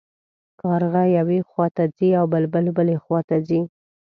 [0.61, 3.61] کارغه یوې خوا ته ځي او بلبل بلې خوا ته ځي.